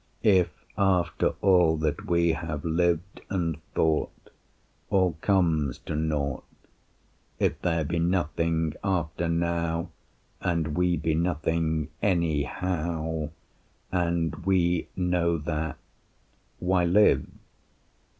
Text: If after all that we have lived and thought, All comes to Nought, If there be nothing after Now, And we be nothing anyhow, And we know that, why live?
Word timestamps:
If 0.23 0.65
after 0.79 1.35
all 1.41 1.77
that 1.77 2.07
we 2.07 2.29
have 2.31 2.65
lived 2.65 3.21
and 3.29 3.61
thought, 3.75 4.31
All 4.89 5.11
comes 5.21 5.77
to 5.85 5.95
Nought, 5.95 6.43
If 7.37 7.61
there 7.61 7.83
be 7.83 7.99
nothing 7.99 8.73
after 8.83 9.29
Now, 9.29 9.91
And 10.41 10.75
we 10.75 10.97
be 10.97 11.13
nothing 11.13 11.89
anyhow, 12.01 13.29
And 13.91 14.43
we 14.43 14.87
know 14.95 15.37
that, 15.37 15.77
why 16.57 16.83
live? 16.83 17.27